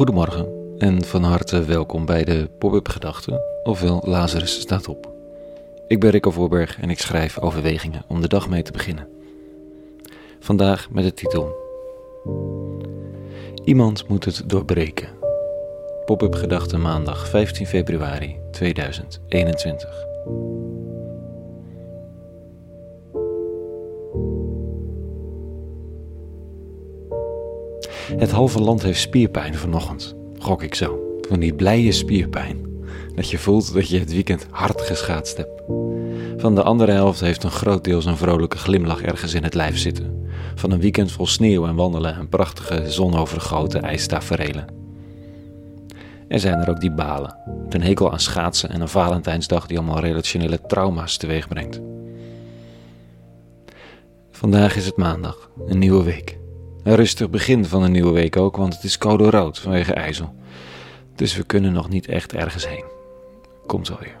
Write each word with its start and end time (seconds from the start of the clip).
Goedemorgen 0.00 0.74
en 0.78 1.04
van 1.04 1.22
harte 1.22 1.64
welkom 1.64 2.06
bij 2.06 2.24
de 2.24 2.50
Pop-up 2.58 2.88
Gedachten, 2.88 3.40
ofwel 3.62 4.02
Lazarus 4.04 4.60
staat 4.60 4.88
op. 4.88 5.12
Ik 5.86 6.00
ben 6.00 6.10
Rico 6.10 6.30
Voorberg 6.30 6.80
en 6.80 6.90
ik 6.90 6.98
schrijf 6.98 7.38
overwegingen 7.38 8.02
om 8.08 8.20
de 8.20 8.28
dag 8.28 8.48
mee 8.48 8.62
te 8.62 8.72
beginnen. 8.72 9.08
Vandaag 10.38 10.90
met 10.90 11.04
de 11.04 11.12
titel 11.12 11.56
Iemand 13.64 14.08
moet 14.08 14.24
het 14.24 14.42
doorbreken. 14.46 15.08
Pop-up 16.04 16.34
Gedachten 16.34 16.80
maandag 16.80 17.28
15 17.28 17.66
februari 17.66 18.36
2021. 18.50 20.04
Het 28.16 28.30
halve 28.30 28.60
land 28.60 28.82
heeft 28.82 29.00
spierpijn 29.00 29.54
vanochtend, 29.54 30.14
gok 30.38 30.62
ik 30.62 30.74
zo. 30.74 31.18
Van 31.28 31.40
die 31.40 31.54
blije 31.54 31.92
spierpijn. 31.92 32.68
Dat 33.14 33.30
je 33.30 33.38
voelt 33.38 33.74
dat 33.74 33.88
je 33.88 33.98
het 33.98 34.12
weekend 34.12 34.46
hard 34.50 34.80
geschaatst 34.80 35.36
hebt. 35.36 35.62
Van 36.36 36.54
de 36.54 36.62
andere 36.62 36.92
helft 36.92 37.20
heeft 37.20 37.44
een 37.44 37.50
groot 37.50 37.84
deel 37.84 38.02
zijn 38.02 38.16
vrolijke 38.16 38.58
glimlach 38.58 39.02
ergens 39.02 39.34
in 39.34 39.42
het 39.42 39.54
lijf 39.54 39.78
zitten. 39.78 40.28
Van 40.54 40.70
een 40.70 40.80
weekend 40.80 41.12
vol 41.12 41.26
sneeuw 41.26 41.66
en 41.66 41.74
wandelen 41.74 42.14
en 42.14 42.28
prachtige 42.28 42.90
zonovergoten 42.90 43.82
ijstaferelen. 43.82 44.66
Er 46.28 46.40
zijn 46.40 46.58
er 46.58 46.70
ook 46.70 46.80
die 46.80 46.92
balen, 46.92 47.36
met 47.64 47.74
een 47.74 47.82
hekel 47.82 48.12
aan 48.12 48.20
schaatsen 48.20 48.70
en 48.70 48.80
een 48.80 48.88
Valentijnsdag 48.88 49.66
die 49.66 49.78
allemaal 49.78 50.00
relationele 50.00 50.60
trauma's 50.66 51.16
teweeg 51.16 51.48
brengt. 51.48 51.80
Vandaag 54.30 54.76
is 54.76 54.86
het 54.86 54.96
maandag, 54.96 55.50
een 55.66 55.78
nieuwe 55.78 56.02
week. 56.02 56.39
Rustig 56.94 57.30
begin 57.30 57.64
van 57.64 57.82
een 57.82 57.92
nieuwe 57.92 58.12
week 58.12 58.36
ook, 58.36 58.56
want 58.56 58.74
het 58.74 58.84
is 58.84 58.98
code 58.98 59.30
rood 59.30 59.58
vanwege 59.58 59.94
ijzel. 59.94 60.34
Dus 61.14 61.36
we 61.36 61.44
kunnen 61.44 61.72
nog 61.72 61.88
niet 61.88 62.06
echt 62.06 62.32
ergens 62.32 62.68
heen. 62.68 62.84
Komt 63.66 63.88
wel 63.88 63.98
weer. 63.98 64.18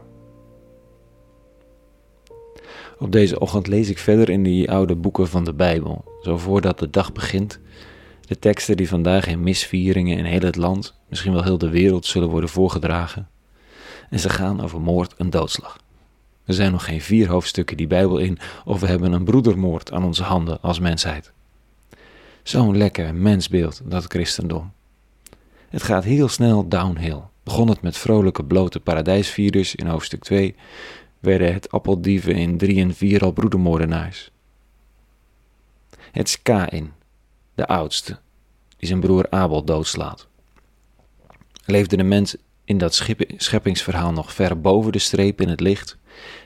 Op 2.98 3.12
deze 3.12 3.40
ochtend 3.40 3.66
lees 3.66 3.88
ik 3.88 3.98
verder 3.98 4.30
in 4.30 4.42
die 4.42 4.70
oude 4.70 4.94
boeken 4.94 5.28
van 5.28 5.44
de 5.44 5.52
Bijbel. 5.52 6.04
Zo 6.22 6.38
voordat 6.38 6.78
de 6.78 6.90
dag 6.90 7.12
begint. 7.12 7.58
De 8.20 8.38
teksten 8.38 8.76
die 8.76 8.88
vandaag 8.88 9.26
in 9.26 9.42
misvieringen 9.42 10.18
in 10.18 10.24
heel 10.24 10.40
het 10.40 10.56
land, 10.56 10.94
misschien 11.08 11.32
wel 11.32 11.44
heel 11.44 11.58
de 11.58 11.70
wereld, 11.70 12.06
zullen 12.06 12.28
worden 12.28 12.50
voorgedragen. 12.50 13.28
En 14.10 14.20
ze 14.20 14.28
gaan 14.28 14.60
over 14.60 14.80
moord 14.80 15.14
en 15.16 15.30
doodslag. 15.30 15.78
Er 16.44 16.54
zijn 16.54 16.72
nog 16.72 16.84
geen 16.84 17.00
vier 17.00 17.28
hoofdstukken 17.28 17.76
die 17.76 17.86
Bijbel 17.86 18.18
in, 18.18 18.38
of 18.64 18.80
we 18.80 18.86
hebben 18.86 19.12
een 19.12 19.24
broedermoord 19.24 19.92
aan 19.92 20.04
onze 20.04 20.22
handen 20.22 20.60
als 20.60 20.78
mensheid. 20.78 21.32
Zo'n 22.42 22.76
lekker 22.76 23.14
mensbeeld, 23.14 23.80
dat 23.84 24.04
christendom. 24.04 24.72
Het 25.68 25.82
gaat 25.82 26.04
heel 26.04 26.28
snel 26.28 26.68
downhill. 26.68 27.20
Begon 27.42 27.68
het 27.68 27.82
met 27.82 27.96
vrolijke 27.96 28.44
blote 28.44 28.80
paradijsvierders 28.80 29.74
in 29.74 29.86
hoofdstuk 29.86 30.24
2, 30.24 30.54
werden 31.18 31.52
het 31.52 31.70
appeldieven 31.70 32.34
in 32.34 32.58
3 32.58 32.80
en 32.80 32.94
4 32.94 33.22
al 33.22 33.32
broedermoordenaars. 33.32 34.30
Het 36.10 36.28
is 36.28 36.42
Kain, 36.42 36.92
de 37.54 37.66
oudste, 37.66 38.18
die 38.76 38.88
zijn 38.88 39.00
broer 39.00 39.26
Abel 39.30 39.64
doodslaat. 39.64 40.28
Leefde 41.64 41.96
de 41.96 42.02
mens 42.02 42.36
in 42.64 42.78
dat 42.78 43.04
scheppingsverhaal 43.36 44.12
nog 44.12 44.32
ver 44.32 44.60
boven 44.60 44.92
de 44.92 44.98
streep 44.98 45.40
in 45.40 45.48
het 45.48 45.60
licht, 45.60 45.96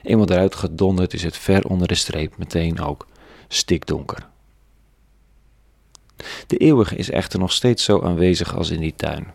eenmaal 0.03 0.29
eruit 0.29 0.55
gedonderd 0.55 1.13
is 1.13 1.23
het 1.23 1.37
ver 1.37 1.65
onder 1.65 1.87
de 1.87 1.95
streep 1.95 2.37
meteen 2.37 2.79
ook 2.79 3.07
stikdonker. 3.47 4.29
De 6.47 6.57
eeuwige 6.57 6.95
is 6.95 7.09
echter 7.09 7.39
nog 7.39 7.51
steeds 7.51 7.83
zo 7.83 8.01
aanwezig 8.01 8.55
als 8.55 8.69
in 8.69 8.79
die 8.79 8.93
tuin. 8.95 9.27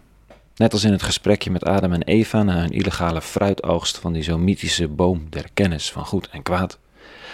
Net 0.56 0.73
als 0.73 0.84
in 0.84 0.92
het 0.92 1.03
gesprekje 1.03 1.50
met 1.50 1.64
Adam 1.64 1.92
en 1.92 2.03
Eva 2.03 2.43
na 2.43 2.65
een 2.65 2.71
illegale 2.71 3.21
fruitoogst 3.21 3.99
van 3.99 4.12
die 4.12 4.22
zo 4.22 4.38
mythische 4.38 4.88
boom 4.88 5.27
der 5.31 5.49
kennis 5.55 5.93
van 5.93 6.06
goed 6.06 6.28
en 6.28 6.43
kwaad, 6.43 6.78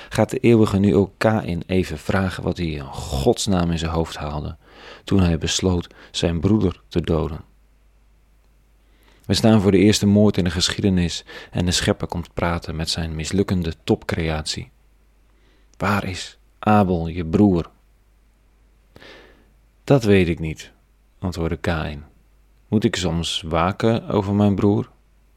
gaat 0.08 0.30
de 0.30 0.38
eeuwige 0.38 0.78
nu 0.78 0.94
ook 0.94 1.10
Kain 1.16 1.62
even 1.66 1.98
vragen 1.98 2.42
wat 2.42 2.56
hij 2.56 2.66
in 2.66 2.84
godsnaam 2.84 3.70
in 3.70 3.78
zijn 3.78 3.90
hoofd 3.90 4.16
haalde 4.16 4.56
toen 5.04 5.20
hij 5.20 5.38
besloot 5.38 5.94
zijn 6.10 6.40
broeder 6.40 6.80
te 6.88 7.00
doden. 7.00 7.40
We 9.26 9.34
staan 9.34 9.60
voor 9.60 9.70
de 9.70 9.78
eerste 9.78 10.06
moord 10.06 10.36
in 10.36 10.44
de 10.44 10.50
geschiedenis 10.50 11.24
en 11.50 11.64
de 11.64 11.72
schepper 11.72 12.06
komt 12.06 12.34
praten 12.34 12.76
met 12.76 12.90
zijn 12.90 13.14
mislukkende 13.14 13.72
topcreatie. 13.84 14.70
Waar 15.76 16.04
is 16.04 16.38
Abel, 16.58 17.08
je 17.08 17.26
broer? 17.26 17.70
Dat 19.86 20.04
weet 20.04 20.28
ik 20.28 20.38
niet, 20.38 20.72
antwoordde 21.18 21.56
Kain. 21.56 22.04
Moet 22.68 22.84
ik 22.84 22.96
soms 22.96 23.42
waken 23.46 24.08
over 24.08 24.34
mijn 24.34 24.54
broer? 24.54 24.90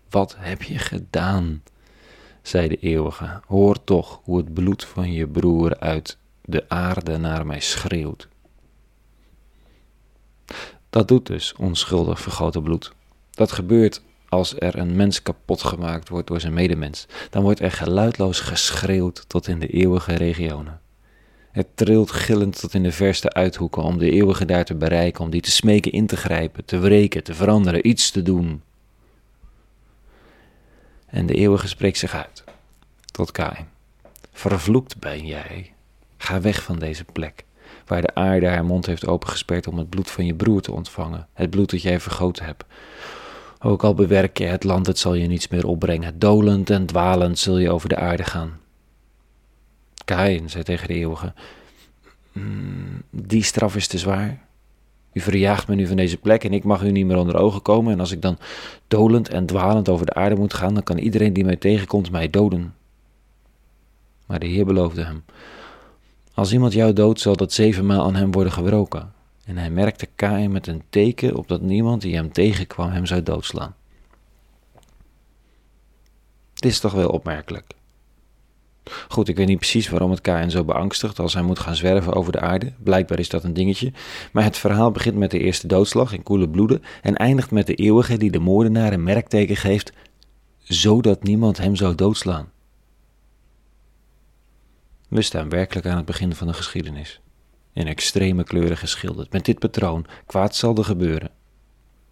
Wat 0.09 0.35
heb 0.37 0.61
je 0.63 0.77
gedaan? 0.77 1.63
zei 2.41 2.67
de 2.67 2.77
eeuwige. 2.77 3.41
Hoor 3.47 3.83
toch 3.83 4.21
hoe 4.23 4.37
het 4.37 4.53
bloed 4.53 4.85
van 4.85 5.11
je 5.11 5.27
broer 5.27 5.79
uit 5.79 6.17
de 6.41 6.69
aarde 6.69 7.17
naar 7.17 7.45
mij 7.45 7.59
schreeuwt. 7.59 8.27
Dat 10.89 11.07
doet 11.07 11.25
dus 11.25 11.53
onschuldig 11.53 12.21
vergoten 12.21 12.63
bloed. 12.63 12.93
Dat 13.31 13.51
gebeurt 13.51 14.01
als 14.29 14.55
er 14.59 14.77
een 14.77 14.95
mens 14.95 15.21
kapot 15.21 15.63
gemaakt 15.63 16.09
wordt 16.09 16.27
door 16.27 16.39
zijn 16.39 16.53
medemens. 16.53 17.05
Dan 17.29 17.43
wordt 17.43 17.59
er 17.59 17.71
geluidloos 17.71 18.39
geschreeuwd 18.39 19.29
tot 19.29 19.47
in 19.47 19.59
de 19.59 19.67
eeuwige 19.67 20.13
regionen. 20.13 20.81
Het 21.59 21.77
trilt 21.77 22.11
gillend 22.11 22.59
tot 22.59 22.73
in 22.73 22.83
de 22.83 22.91
verste 22.91 23.29
uithoeken 23.33 23.83
om 23.83 23.97
de 23.97 24.11
eeuwige 24.11 24.45
daar 24.45 24.65
te 24.65 24.75
bereiken, 24.75 25.23
om 25.23 25.29
die 25.29 25.41
te 25.41 25.51
smeken 25.51 25.91
in 25.91 26.07
te 26.07 26.17
grijpen, 26.17 26.65
te 26.65 26.77
wreken, 26.79 27.23
te 27.23 27.33
veranderen, 27.33 27.87
iets 27.87 28.11
te 28.11 28.21
doen. 28.21 28.61
En 31.05 31.25
de 31.25 31.33
eeuwige 31.33 31.67
spreekt 31.67 31.97
zich 31.97 32.13
uit 32.13 32.43
tot 33.11 33.31
Kain. 33.31 33.67
Vervloekt 34.31 34.99
ben 34.99 35.25
jij. 35.25 35.73
Ga 36.17 36.41
weg 36.41 36.63
van 36.63 36.79
deze 36.79 37.03
plek, 37.03 37.43
waar 37.85 38.01
de 38.01 38.15
aarde 38.15 38.47
haar 38.47 38.65
mond 38.65 38.85
heeft 38.85 39.07
opengesperd 39.07 39.67
om 39.67 39.77
het 39.77 39.89
bloed 39.89 40.11
van 40.11 40.25
je 40.25 40.35
broer 40.35 40.61
te 40.61 40.71
ontvangen, 40.71 41.27
het 41.33 41.49
bloed 41.49 41.69
dat 41.69 41.81
jij 41.81 41.99
vergoten 41.99 42.45
hebt. 42.45 42.63
Ook 43.59 43.83
al 43.83 43.93
bewerk 43.93 44.37
je 44.37 44.45
het 44.45 44.63
land, 44.63 44.87
het 44.87 44.99
zal 44.99 45.13
je 45.13 45.27
niets 45.27 45.47
meer 45.47 45.67
opbrengen. 45.67 46.19
Dolend 46.19 46.69
en 46.69 46.85
dwalend 46.85 47.39
zul 47.39 47.57
je 47.57 47.71
over 47.71 47.89
de 47.89 47.97
aarde 47.97 48.23
gaan. 48.23 48.59
Kain 50.15 50.49
zei 50.49 50.63
tegen 50.63 50.87
de 50.87 50.93
eeuwige, 50.93 51.33
mm, 52.31 53.01
die 53.09 53.43
straf 53.43 53.75
is 53.75 53.87
te 53.87 53.97
zwaar. 53.97 54.41
U 55.13 55.19
verjaagt 55.19 55.67
me 55.67 55.75
nu 55.75 55.87
van 55.87 55.95
deze 55.95 56.17
plek 56.17 56.43
en 56.43 56.53
ik 56.53 56.63
mag 56.63 56.83
u 56.83 56.91
niet 56.91 57.05
meer 57.05 57.17
onder 57.17 57.37
ogen 57.37 57.61
komen. 57.61 57.93
En 57.93 57.99
als 57.99 58.11
ik 58.11 58.21
dan 58.21 58.37
dolend 58.87 59.29
en 59.29 59.45
dwalend 59.45 59.89
over 59.89 60.05
de 60.05 60.13
aarde 60.13 60.35
moet 60.35 60.53
gaan, 60.53 60.73
dan 60.73 60.83
kan 60.83 60.97
iedereen 60.97 61.33
die 61.33 61.45
mij 61.45 61.55
tegenkomt 61.55 62.11
mij 62.11 62.29
doden. 62.29 62.75
Maar 64.25 64.39
de 64.39 64.45
Heer 64.45 64.65
beloofde 64.65 65.03
hem, 65.03 65.23
als 66.33 66.53
iemand 66.53 66.73
jou 66.73 66.93
doodt, 66.93 67.19
zal 67.19 67.35
dat 67.35 67.53
zevenmaal 67.53 68.03
aan 68.03 68.15
hem 68.15 68.31
worden 68.31 68.53
gewroken. 68.53 69.13
En 69.45 69.57
hij 69.57 69.69
merkte 69.69 70.07
Kain 70.15 70.51
met 70.51 70.67
een 70.67 70.83
teken 70.89 71.35
op 71.35 71.47
dat 71.47 71.61
niemand 71.61 72.01
die 72.01 72.15
hem 72.15 72.31
tegenkwam 72.31 72.91
hem 72.91 73.05
zou 73.05 73.23
doodslaan. 73.23 73.75
Dit 76.53 76.71
is 76.71 76.79
toch 76.79 76.93
wel 76.93 77.09
opmerkelijk. 77.09 77.77
Goed, 79.07 79.27
ik 79.27 79.35
weet 79.35 79.47
niet 79.47 79.57
precies 79.57 79.89
waarom 79.89 80.11
het 80.11 80.21
Kain 80.21 80.51
zo 80.51 80.63
beangstigt 80.63 81.19
als 81.19 81.33
hij 81.33 81.43
moet 81.43 81.59
gaan 81.59 81.75
zwerven 81.75 82.13
over 82.13 82.31
de 82.31 82.39
aarde. 82.39 82.73
Blijkbaar 82.83 83.19
is 83.19 83.29
dat 83.29 83.43
een 83.43 83.53
dingetje. 83.53 83.91
Maar 84.31 84.43
het 84.43 84.57
verhaal 84.57 84.91
begint 84.91 85.15
met 85.15 85.31
de 85.31 85.39
eerste 85.39 85.67
doodslag 85.67 86.13
in 86.13 86.23
koele 86.23 86.49
bloeden 86.49 86.81
en 87.01 87.15
eindigt 87.15 87.51
met 87.51 87.67
de 87.67 87.75
eeuwige 87.75 88.17
die 88.17 88.31
de 88.31 88.39
moordenaar 88.39 88.93
een 88.93 89.03
merkteken 89.03 89.55
geeft, 89.55 89.93
zodat 90.63 91.23
niemand 91.23 91.57
hem 91.57 91.75
zou 91.75 91.95
doodslaan. 91.95 92.51
We 95.09 95.21
staan 95.21 95.49
werkelijk 95.49 95.87
aan 95.87 95.97
het 95.97 96.05
begin 96.05 96.35
van 96.35 96.47
de 96.47 96.53
geschiedenis. 96.53 97.21
In 97.73 97.87
extreme 97.87 98.43
kleuren 98.43 98.77
geschilderd. 98.77 99.31
Met 99.31 99.45
dit 99.45 99.59
patroon, 99.59 100.05
kwaad 100.25 100.55
zal 100.55 100.75
er 100.75 100.83
gebeuren. 100.83 101.31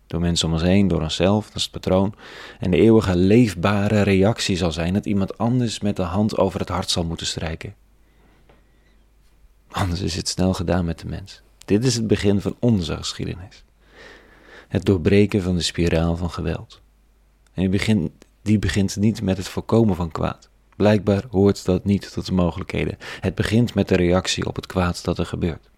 Door 0.07 0.19
mensen 0.19 0.47
om 0.47 0.53
ons 0.53 0.61
heen, 0.61 0.87
door 0.87 1.01
onszelf, 1.01 1.47
dat 1.47 1.55
is 1.55 1.63
het 1.63 1.71
patroon. 1.71 2.15
En 2.59 2.71
de 2.71 2.77
eeuwige 2.77 3.15
leefbare 3.15 4.01
reactie 4.01 4.57
zal 4.57 4.71
zijn 4.71 4.93
dat 4.93 5.05
iemand 5.05 5.37
anders 5.37 5.79
met 5.79 5.95
de 5.95 6.01
hand 6.01 6.37
over 6.37 6.59
het 6.59 6.69
hart 6.69 6.89
zal 6.89 7.03
moeten 7.03 7.25
strijken. 7.25 7.75
Anders 9.71 10.01
is 10.01 10.15
het 10.15 10.27
snel 10.27 10.53
gedaan 10.53 10.85
met 10.85 10.99
de 10.99 11.07
mens. 11.07 11.41
Dit 11.65 11.85
is 11.85 11.95
het 11.95 12.07
begin 12.07 12.41
van 12.41 12.55
onze 12.59 12.97
geschiedenis. 12.97 13.63
Het 14.67 14.85
doorbreken 14.85 15.41
van 15.41 15.55
de 15.55 15.61
spiraal 15.61 16.15
van 16.15 16.29
geweld. 16.29 16.81
En 17.53 17.61
die 17.61 17.69
begint, 17.69 18.11
die 18.41 18.59
begint 18.59 18.95
niet 18.95 19.21
met 19.21 19.37
het 19.37 19.47
voorkomen 19.47 19.95
van 19.95 20.11
kwaad. 20.11 20.49
Blijkbaar 20.75 21.23
hoort 21.29 21.65
dat 21.65 21.85
niet 21.85 22.13
tot 22.13 22.25
de 22.25 22.33
mogelijkheden. 22.33 22.97
Het 23.19 23.35
begint 23.35 23.73
met 23.73 23.87
de 23.87 23.95
reactie 23.95 24.45
op 24.45 24.55
het 24.55 24.65
kwaad 24.65 25.03
dat 25.03 25.17
er 25.17 25.25
gebeurt. 25.25 25.69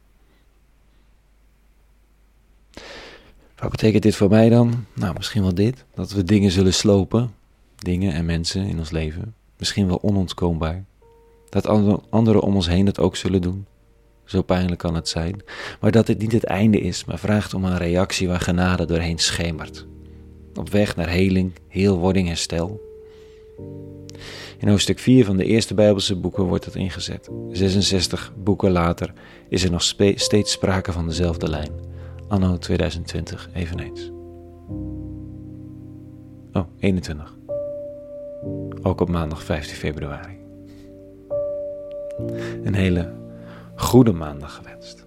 Wat 3.60 3.72
betekent 3.72 4.04
dit 4.04 4.16
voor 4.16 4.30
mij 4.30 4.50
dan? 4.50 4.86
Nou, 4.94 5.14
misschien 5.18 5.42
wel 5.42 5.54
dit: 5.54 5.86
dat 5.94 6.12
we 6.12 6.24
dingen 6.24 6.52
zullen 6.52 6.74
slopen, 6.74 7.34
dingen 7.76 8.14
en 8.14 8.26
mensen 8.26 8.66
in 8.66 8.80
ons 8.80 8.92
leven. 8.92 9.34
Misschien 9.58 9.88
wel 9.88 10.02
onontkoombaar. 10.02 10.86
Dat 11.50 11.68
anderen 12.10 12.42
om 12.42 12.56
ons 12.56 12.68
heen 12.68 12.86
dat 12.86 13.00
ook 13.00 13.16
zullen 13.16 13.42
doen. 13.42 13.66
zo 14.26 14.42
pijnlijk 14.42 14.80
kan 14.80 14.96
het 14.96 15.08
zijn, 15.08 15.42
maar 15.80 15.92
dat 15.92 16.06
dit 16.06 16.20
niet 16.20 16.32
het 16.32 16.44
einde 16.44 16.80
is, 16.80 17.06
maar 17.06 17.20
vraagt 17.20 17.54
om 17.54 17.64
een 17.64 17.78
reactie 17.78 18.28
waar 18.28 18.40
genade 18.40 18.86
doorheen 18.86 19.20
schemert. 19.20 19.86
Op 20.56 20.70
weg 20.70 20.96
naar 20.96 21.10
heling, 21.10 21.52
heelwording, 21.68 22.28
herstel. 22.28 22.82
In 24.58 24.68
hoofdstuk 24.68 25.00
4 25.00 25.26
van 25.26 25.38
de 25.38 25.46
eerste 25.46 25.74
Bijbelse 25.74 26.16
boeken 26.16 26.44
wordt 26.44 26.66
het 26.66 26.76
ingezet. 26.76 27.30
66 27.52 28.34
boeken 28.38 28.72
later 28.72 29.14
is 29.50 29.64
er 29.64 29.72
nog 29.72 29.82
steeds 30.16 30.52
sprake 30.52 30.92
van 30.92 31.08
dezelfde 31.08 31.50
lijn. 31.50 31.89
Anno 32.30 32.58
2020 32.58 33.50
eveneens. 33.54 34.12
Oh, 36.54 36.66
21. 36.80 37.38
Ook 38.82 39.02
op 39.02 39.10
maandag 39.10 39.44
15 39.44 39.76
februari. 39.76 40.38
Een 42.64 42.74
hele 42.74 43.14
goede 43.76 44.12
maandag 44.12 44.56
gewenst. 44.56 45.06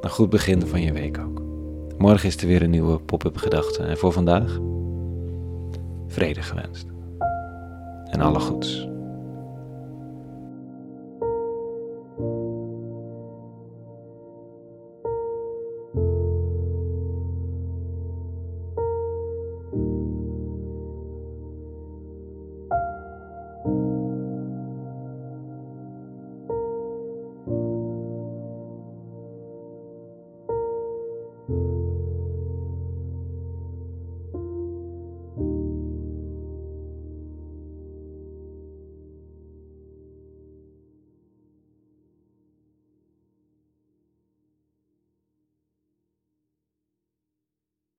Een 0.00 0.10
goed 0.10 0.30
begin 0.30 0.66
van 0.66 0.80
je 0.80 0.92
week 0.92 1.18
ook. 1.18 1.42
Morgen 1.98 2.28
is 2.28 2.36
er 2.36 2.46
weer 2.46 2.62
een 2.62 2.70
nieuwe 2.70 2.98
pop-up 2.98 3.36
gedachte. 3.36 3.82
En 3.82 3.98
voor 3.98 4.12
vandaag, 4.12 4.58
vrede 6.06 6.42
gewenst. 6.42 6.86
En 8.10 8.20
alle 8.20 8.40
goeds. 8.40 8.89